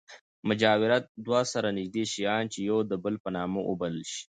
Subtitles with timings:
[0.47, 4.21] مجاورت دوه سره نژدې شیان، چي يو د بل په نامه وبلل سي.